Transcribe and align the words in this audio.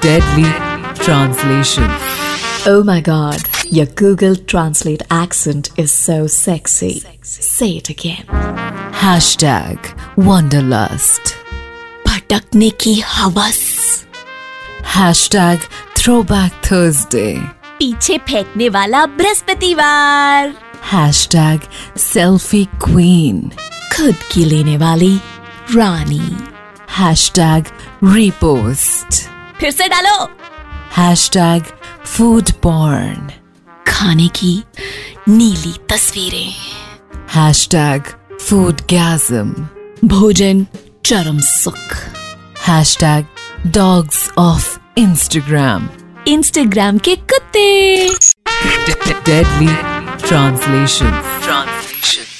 Deadly 0.00 0.50
Translation. 1.04 1.84
Oh 2.66 2.82
my 2.84 3.00
god, 3.00 3.40
your 3.70 3.86
Google 3.86 4.34
Translate 4.34 5.02
accent 5.10 5.68
is 5.76 5.92
so 5.92 6.26
sexy. 6.26 7.02
Say 7.22 7.76
it 7.76 7.90
again. 7.90 8.24
Hashtag 9.02 9.78
Wanderlust. 10.16 11.34
भटकने 12.06 12.70
की 12.84 12.94
हवस 13.06 13.60
Hashtag 14.94 15.58
Throwback 15.94 16.52
Thursday. 16.68 17.34
पीछे 17.78 18.18
फेंकने 18.28 18.68
वाला 18.68 19.04
बृहस्पतिवार 19.18 20.54
Hashtag 20.92 21.68
Selfie 21.96 22.66
Queen. 22.86 23.42
खुद 23.96 24.14
की 24.32 24.44
लेने 24.44 24.76
वाली 24.84 25.16
रानी 25.74 26.36
Hashtag 26.98 27.66
Repost. 28.02 29.28
फिर 29.59 29.71
से 29.71 29.87
डालो। 29.87 30.17
हैश 30.97 31.29
टैग 31.29 31.63
फ़ूड 32.05 32.51
पॉर्न 32.63 33.31
खाने 33.87 34.27
की 34.27 34.63
नीली 35.27 35.73
तस्वीरें। 35.89 36.53
हैश 37.33 37.67
टैग 37.71 38.03
फ़ूड 38.41 38.81
गैजम 38.89 39.53
भोजन 40.07 40.65
चरम 41.05 41.39
सुख। 41.39 41.95
Hashtag 42.97 43.25
dogs 43.67 44.29
of 44.37 44.77
Instagram 44.97 45.89
Instagram 46.27 46.97
के 46.97 47.15
कुत्ते। 47.15 48.09
Deadly 49.25 49.75
translation 50.27 51.11
translation 51.43 52.34